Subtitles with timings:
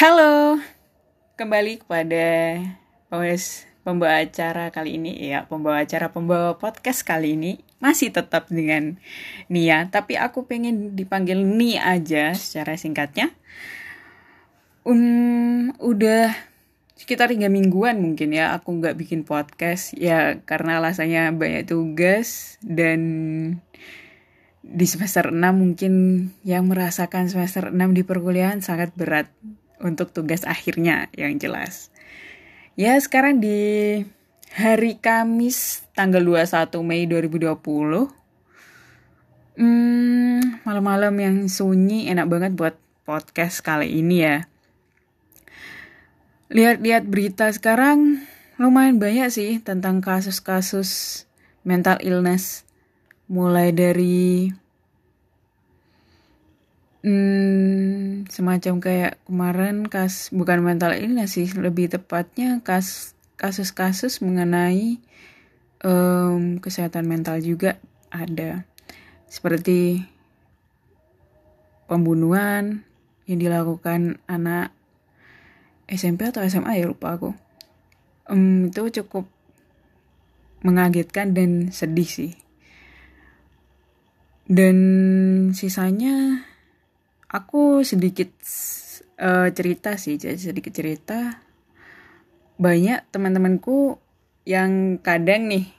[0.00, 0.56] Halo,
[1.36, 2.56] kembali kepada
[3.12, 3.36] pembawa,
[3.84, 5.28] pembawa acara kali ini.
[5.28, 8.96] Ya pembawa acara pembawa podcast kali ini masih tetap dengan
[9.52, 13.36] Nia tapi aku pengen dipanggil Nia aja secara singkatnya.
[14.88, 16.32] Um, udah
[16.96, 19.92] sekitar tiga mingguan mungkin ya aku nggak bikin podcast.
[20.00, 23.00] Ya karena alasannya banyak tugas dan
[24.64, 25.92] di semester 6 mungkin
[26.40, 29.28] yang merasakan semester 6 di perkuliahan sangat berat
[29.80, 31.90] untuk tugas akhirnya yang jelas.
[32.78, 34.00] Ya sekarang di
[34.54, 38.20] hari Kamis tanggal 21 Mei 2020
[39.60, 44.36] hmm, malam-malam yang sunyi enak banget buat podcast kali ini ya.
[46.50, 48.26] Lihat-lihat berita sekarang
[48.58, 51.22] lumayan banyak sih tentang kasus-kasus
[51.62, 52.66] mental illness.
[53.30, 54.50] Mulai dari
[57.00, 65.00] Hmm, semacam kayak kemarin kas bukan mental ini sih lebih tepatnya kas kasus-kasus mengenai
[65.80, 67.80] um, kesehatan mental juga
[68.12, 68.68] ada.
[69.32, 70.04] Seperti
[71.88, 72.84] pembunuhan
[73.24, 74.76] yang dilakukan anak
[75.88, 77.32] SMP atau SMA ya lupa aku.
[78.28, 79.24] Um, itu cukup
[80.60, 82.32] mengagetkan dan sedih sih.
[84.50, 84.76] Dan
[85.56, 86.49] sisanya
[87.30, 88.34] aku sedikit
[89.22, 91.38] uh, cerita sih sedikit cerita.
[92.60, 93.96] Banyak teman-temanku
[94.44, 95.70] yang kadang nih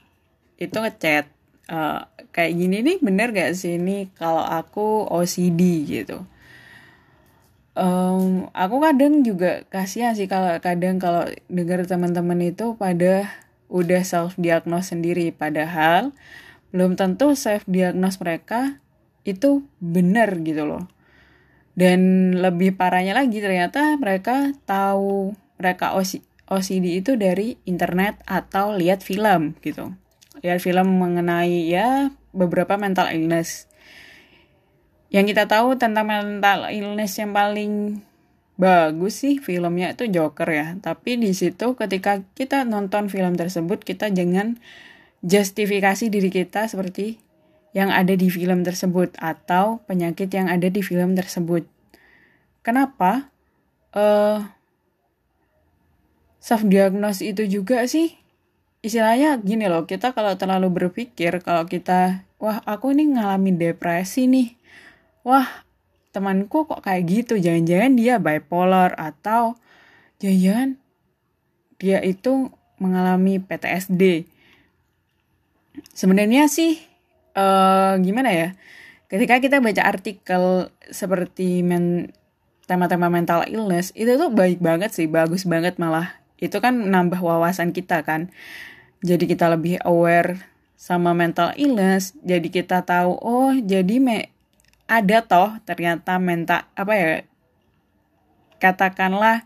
[0.58, 1.30] itu ngechat
[1.70, 6.24] uh, kayak gini nih bener gak sih ini kalau aku OCD gitu?
[7.72, 13.32] Um, aku kadang juga kasihan sih kalau kadang kalau dengar teman-teman itu pada
[13.72, 15.32] udah self diagnose sendiri.
[15.32, 16.12] Padahal
[16.72, 18.80] belum tentu self diagnose mereka
[19.22, 20.84] itu benar gitu loh
[21.72, 25.96] dan lebih parahnya lagi ternyata mereka tahu mereka
[26.48, 29.94] OCD itu dari internet atau lihat film gitu.
[30.44, 33.70] Lihat film mengenai ya beberapa mental illness.
[35.12, 38.00] Yang kita tahu tentang mental illness yang paling
[38.60, 40.76] bagus sih filmnya itu Joker ya.
[40.76, 44.60] Tapi di situ ketika kita nonton film tersebut kita jangan
[45.24, 47.22] justifikasi diri kita seperti
[47.72, 51.64] yang ada di film tersebut atau penyakit yang ada di film tersebut.
[52.62, 53.30] Kenapa?
[53.92, 54.40] Uh,
[56.42, 58.16] self diagnose itu juga sih
[58.82, 64.56] istilahnya gini loh kita kalau terlalu berpikir kalau kita wah aku ini ngalamin depresi nih
[65.22, 65.46] wah
[66.10, 69.54] temanku kok kayak gitu jangan-jangan dia bipolar atau
[70.18, 70.80] jangan-jangan
[71.78, 74.26] dia itu mengalami PTSD
[75.94, 76.80] sebenarnya sih
[77.36, 78.48] uh, gimana ya?
[79.08, 82.08] Ketika kita baca artikel seperti men
[82.72, 86.16] tema-tema mental illness itu tuh baik banget sih, bagus banget malah.
[86.40, 88.32] Itu kan nambah wawasan kita kan.
[89.04, 90.40] Jadi kita lebih aware
[90.80, 94.32] sama mental illness, jadi kita tahu oh jadi me
[94.88, 97.12] ada toh ternyata mental apa ya
[98.60, 99.44] katakanlah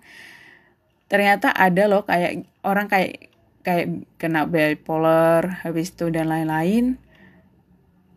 [1.06, 3.30] ternyata ada loh kayak orang kayak
[3.62, 6.98] kayak kena bipolar habis itu dan lain-lain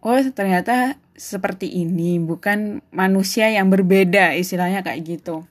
[0.04, 5.44] oh ternyata seperti ini bukan manusia yang berbeda istilahnya kayak gitu.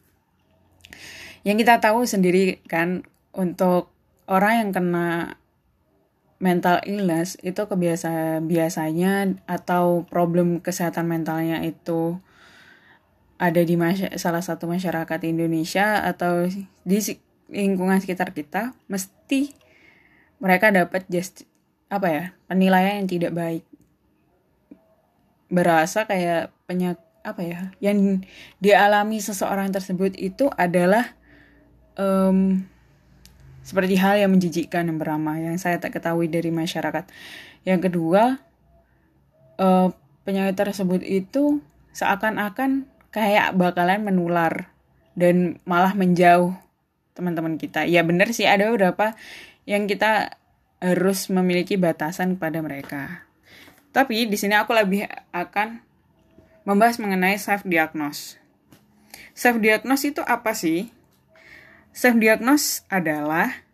[1.44, 3.04] Yang kita tahu sendiri kan
[3.37, 3.92] untuk
[4.28, 5.37] orang yang kena
[6.38, 12.22] mental illness itu kebiasa biasanya atau problem kesehatan mentalnya itu
[13.38, 13.75] ada di
[14.19, 16.47] salah satu masyarakat Indonesia atau
[16.82, 16.98] di
[17.50, 19.54] lingkungan sekitar kita mesti
[20.38, 21.47] mereka dapat just
[21.91, 23.64] apa ya penilaian yang tidak baik
[25.48, 28.25] berasa kayak penyak apa ya yang
[28.62, 31.12] dialami seseorang tersebut itu adalah
[31.98, 32.64] um,
[33.69, 37.04] seperti hal yang menjijikkan yang beramah yang saya tak ketahui dari masyarakat.
[37.69, 38.41] Yang kedua,
[39.60, 39.92] uh,
[40.25, 41.60] penyakit tersebut itu
[41.92, 44.72] seakan-akan kayak bakalan menular
[45.12, 46.56] dan malah menjauh
[47.12, 47.84] teman-teman kita.
[47.84, 49.12] Ya benar sih ada beberapa
[49.69, 50.38] yang kita
[50.81, 53.27] harus memiliki batasan pada mereka.
[53.93, 55.81] Tapi di sini aku lebih akan
[56.69, 58.37] membahas mengenai self diagnose.
[59.32, 60.93] Self diagnose itu apa sih?
[61.96, 63.64] Self diagnose adalah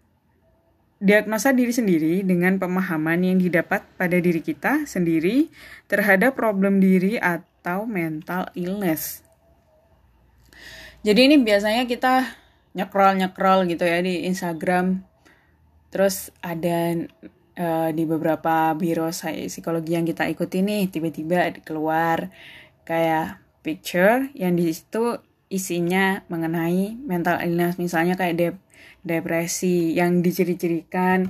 [1.03, 5.53] diagnosa diri sendiri dengan pemahaman yang didapat pada diri kita sendiri
[5.91, 9.21] terhadap problem diri atau mental illness.
[11.05, 12.25] Jadi ini biasanya kita
[12.73, 15.05] nyekrol-nyekrol gitu ya di Instagram.
[15.93, 16.97] Terus ada
[17.59, 22.31] uh, di beberapa biro psikologi yang kita ikuti nih tiba-tiba keluar
[22.85, 25.19] kayak picture yang di situ
[25.49, 27.81] isinya mengenai mental illness.
[27.81, 28.57] Misalnya kayak dep
[29.05, 31.29] depresi yang diciri-cirikan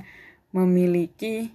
[0.55, 1.51] memiliki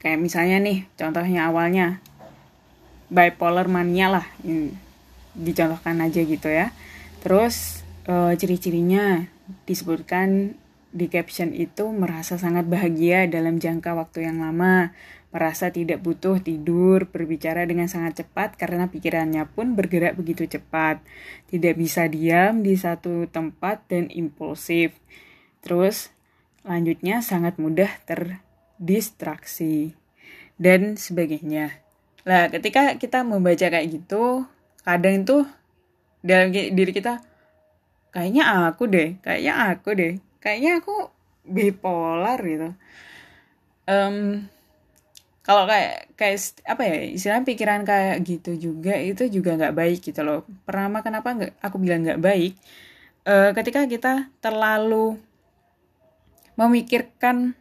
[0.00, 2.00] kayak misalnya nih contohnya awalnya
[3.12, 4.26] bipolar mania lah
[5.36, 6.72] dicontohkan aja gitu ya.
[7.20, 9.28] Terus e, ciri-cirinya
[9.64, 10.58] disebutkan
[10.90, 14.90] di caption itu merasa sangat bahagia dalam jangka waktu yang lama,
[15.30, 20.98] merasa tidak butuh tidur, berbicara dengan sangat cepat karena pikirannya pun bergerak begitu cepat,
[21.46, 24.98] tidak bisa diam di satu tempat dan impulsif.
[25.62, 26.10] Terus
[26.66, 29.94] lanjutnya sangat mudah terdistraksi
[30.58, 31.78] dan sebagainya.
[32.26, 34.44] Lah, ketika kita membaca kayak gitu,
[34.82, 35.46] kadang tuh
[36.20, 37.29] dalam diri kita
[38.10, 40.12] kayaknya aku deh, kayaknya aku deh.
[40.42, 40.94] Kayaknya aku
[41.46, 42.70] bipolar gitu.
[43.90, 44.46] Um,
[45.42, 50.20] kalau kayak kayak apa ya istilahnya pikiran kayak gitu juga itu juga nggak baik gitu
[50.22, 50.46] loh.
[50.62, 52.54] Pertama kenapa nggak aku bilang nggak baik?
[53.26, 55.18] Uh, ketika kita terlalu
[56.54, 57.58] memikirkan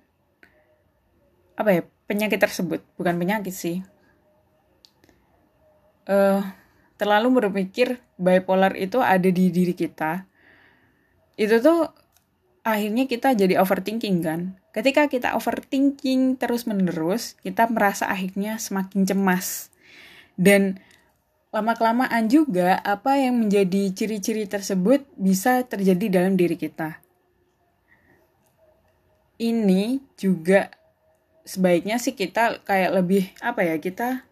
[1.58, 2.86] apa ya penyakit tersebut.
[2.96, 3.82] Bukan penyakit sih.
[6.10, 6.42] Uh,
[6.98, 10.29] terlalu berpikir bipolar itu ada di diri kita
[11.40, 11.88] itu tuh
[12.68, 14.60] akhirnya kita jadi overthinking kan.
[14.76, 19.72] Ketika kita overthinking terus-menerus, kita merasa akhirnya semakin cemas.
[20.36, 20.84] Dan
[21.56, 27.00] lama-kelamaan juga apa yang menjadi ciri-ciri tersebut bisa terjadi dalam diri kita.
[29.40, 30.68] Ini juga
[31.48, 34.28] sebaiknya sih kita kayak lebih apa ya kita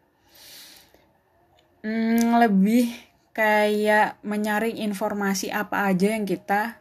[1.82, 2.94] hmm, lebih
[3.34, 6.78] kayak menyaring informasi apa aja yang kita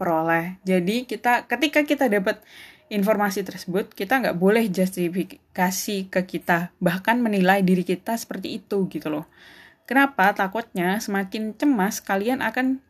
[0.00, 0.56] peroleh.
[0.64, 2.40] Jadi kita ketika kita dapat
[2.88, 9.12] informasi tersebut, kita nggak boleh justifikasi ke kita, bahkan menilai diri kita seperti itu gitu
[9.12, 9.28] loh.
[9.84, 10.32] Kenapa?
[10.32, 12.80] Takutnya semakin cemas kalian akan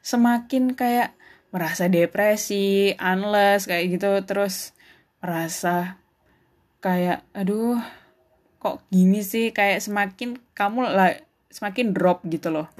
[0.00, 1.12] semakin kayak
[1.50, 4.70] merasa depresi, unless kayak gitu, terus
[5.18, 6.00] merasa
[6.80, 7.76] kayak aduh
[8.56, 11.12] kok gini sih kayak semakin kamu lah
[11.52, 12.72] semakin drop gitu loh.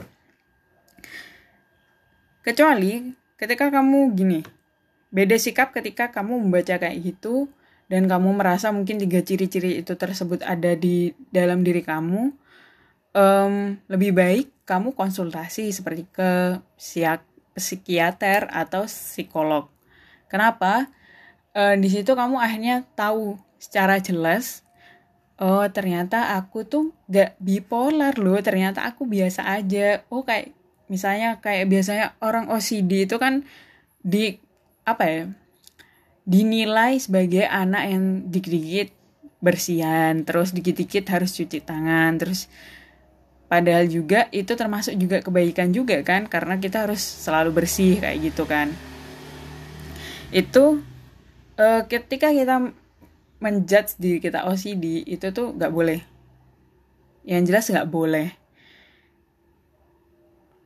[2.41, 4.41] Kecuali ketika kamu gini
[5.09, 7.49] beda sikap ketika kamu membaca kayak gitu
[7.91, 12.31] dan kamu merasa mungkin tiga ciri-ciri itu tersebut ada di dalam diri kamu
[13.15, 13.55] um,
[13.91, 16.63] lebih baik kamu konsultasi seperti ke
[17.59, 19.67] psikiater atau psikolog.
[20.31, 20.87] Kenapa?
[21.51, 24.63] Uh, di situ kamu akhirnya tahu secara jelas
[25.43, 30.07] oh ternyata aku tuh gak bipolar loh ternyata aku biasa aja.
[30.13, 30.55] Oh kayak
[30.91, 33.47] misalnya kayak biasanya orang OCD itu kan
[34.03, 34.43] di
[34.83, 35.23] apa ya
[36.27, 38.91] dinilai sebagai anak yang dikit-dikit
[39.39, 42.51] bersihan terus dikit-dikit harus cuci tangan terus
[43.47, 48.47] padahal juga itu termasuk juga kebaikan juga kan karena kita harus selalu bersih kayak gitu
[48.47, 48.71] kan.
[50.31, 50.83] Itu
[51.59, 52.71] uh, ketika kita
[53.43, 55.99] menjudge diri kita OCD itu tuh nggak boleh.
[57.27, 58.40] Yang jelas nggak boleh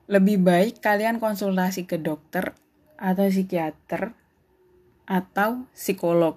[0.04, 2.52] lebih baik kalian konsultasi ke dokter
[3.00, 4.12] atau psikiater
[5.08, 6.36] atau psikolog.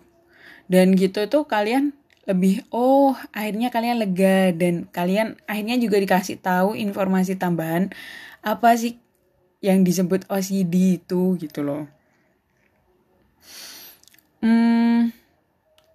[0.68, 1.96] Dan gitu tuh kalian
[2.28, 7.88] lebih oh akhirnya kalian lega dan kalian akhirnya juga dikasih tahu informasi tambahan
[8.44, 9.00] apa sih
[9.64, 11.88] yang disebut OCD itu gitu loh.
[14.44, 15.16] Hmm,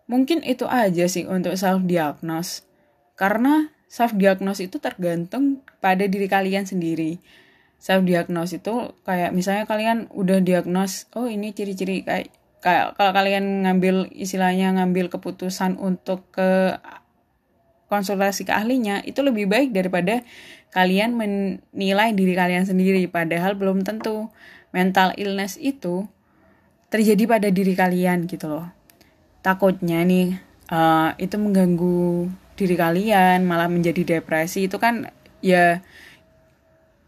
[0.09, 2.65] mungkin itu aja sih untuk self diagnose.
[3.15, 7.21] Karena self diagnose itu tergantung pada diri kalian sendiri
[7.83, 12.31] self diagnose itu kayak misalnya kalian udah diagnos oh ini ciri-ciri kayak
[12.63, 16.79] kayak kalau kalian ngambil istilahnya ngambil keputusan untuk ke
[17.91, 20.25] konsultasi ke ahlinya itu lebih baik daripada
[20.73, 23.05] kalian menilai diri kalian sendiri.
[23.05, 24.33] Padahal belum tentu
[24.73, 26.09] mental illness itu
[26.89, 28.73] terjadi pada diri kalian gitu loh.
[29.45, 30.41] Takutnya nih
[30.73, 34.73] uh, itu mengganggu diri kalian malah menjadi depresi.
[34.73, 35.13] Itu kan
[35.45, 35.85] ya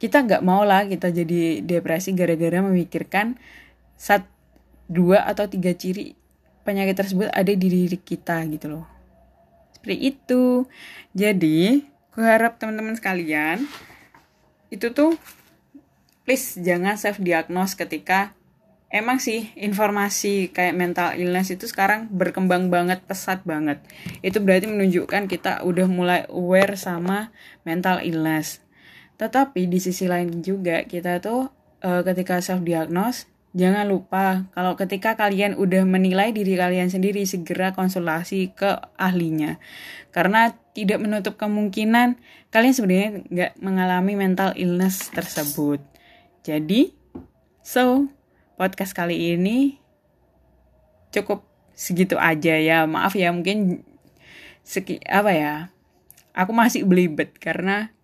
[0.04, 3.40] kita nggak mau lah kita jadi depresi gara-gara memikirkan
[3.96, 4.28] saat
[4.84, 6.12] dua atau tiga ciri
[6.60, 8.84] penyakit tersebut ada di diri kita gitu loh.
[9.72, 10.68] Seperti itu.
[11.16, 11.80] Jadi
[12.12, 13.64] aku harap teman-teman sekalian
[14.68, 15.16] itu tuh
[16.28, 18.36] please jangan self diagnose ketika
[18.92, 23.80] emang sih informasi kayak mental illness itu sekarang berkembang banget pesat banget.
[24.20, 27.32] Itu berarti menunjukkan kita udah mulai aware sama
[27.64, 28.63] mental illness
[29.14, 31.50] tetapi di sisi lain juga kita tuh
[31.84, 37.70] uh, ketika self diagnose jangan lupa kalau ketika kalian udah menilai diri kalian sendiri segera
[37.70, 39.62] konsultasi ke ahlinya.
[40.10, 42.18] Karena tidak menutup kemungkinan
[42.50, 45.78] kalian sebenarnya nggak mengalami mental illness tersebut.
[46.42, 46.90] Jadi
[47.62, 48.10] so
[48.58, 49.78] podcast kali ini
[51.14, 51.46] cukup
[51.78, 52.90] segitu aja ya.
[52.90, 53.86] Maaf ya mungkin
[54.66, 55.54] seki apa ya
[56.34, 57.94] aku masih belibet karena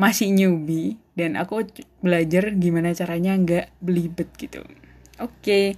[0.00, 1.68] masih newbie dan aku
[2.00, 4.64] belajar gimana caranya nggak belibet gitu.
[5.20, 5.44] Oke.
[5.44, 5.76] Okay.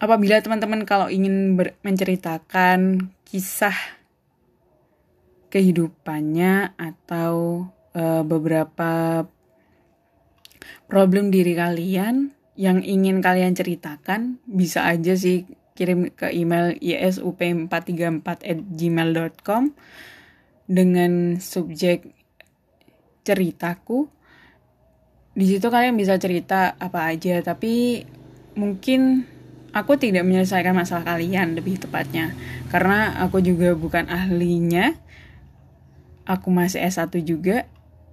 [0.00, 3.76] Apabila teman-teman kalau ingin menceritakan kisah
[5.48, 7.64] kehidupannya atau
[7.96, 9.24] uh, beberapa
[10.88, 19.70] problem diri kalian yang ingin kalian ceritakan bisa aja sih kirim ke email isup434@gmail.com
[20.70, 22.19] dengan subjek
[23.30, 24.10] ceritaku
[25.38, 28.02] di situ kalian bisa cerita apa aja tapi
[28.58, 29.30] mungkin
[29.70, 32.34] aku tidak menyelesaikan masalah kalian lebih tepatnya.
[32.70, 34.98] Karena aku juga bukan ahlinya
[36.26, 37.66] aku masih S1 juga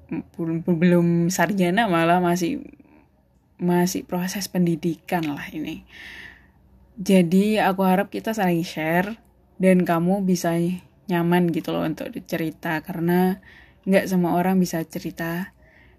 [0.10, 2.64] belum belum sarjana malah masih
[3.58, 5.84] masih proses pendidikan lah ini.
[6.98, 9.22] Jadi aku harap kita saling share
[9.62, 10.58] dan kamu bisa
[11.10, 13.42] nyaman gitu loh untuk cerita karena
[13.88, 15.56] nggak semua orang bisa cerita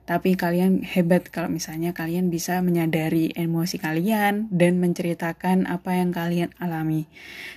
[0.09, 6.49] tapi kalian hebat kalau misalnya kalian bisa menyadari emosi kalian dan menceritakan apa yang kalian
[6.57, 7.05] alami.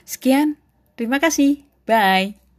[0.03, 0.59] Sekian,
[0.99, 1.63] terima kasih.
[1.87, 2.50] Bye.